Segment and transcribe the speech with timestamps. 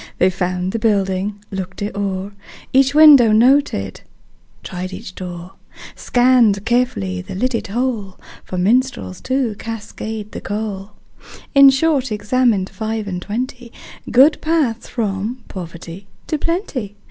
[0.17, 2.31] They found the building, looked it o'er,
[2.73, 4.01] Each window noted,
[4.63, 5.51] tried each door,
[5.95, 10.93] Scanned carefully the lidded hole For minstrels to cascade the coal
[11.53, 13.71] In short, examined five and twenty
[14.09, 16.95] Good paths from poverty to plenty.